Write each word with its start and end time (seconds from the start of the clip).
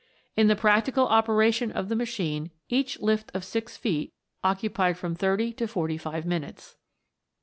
In 0.35 0.47
the 0.47 0.55
practical 0.55 1.07
operation 1.07 1.71
of 1.71 1.87
the 1.87 1.95
machine 1.95 2.49
each 2.69 2.99
lift 3.01 3.29
of 3.35 3.43
six 3.45 3.77
feet 3.77 4.11
occupied 4.43 4.97
from 4.97 5.13
thirty 5.13 5.53
to 5.53 5.67
forty 5.67 5.99
five 5.99 6.25
minutes. 6.25 6.75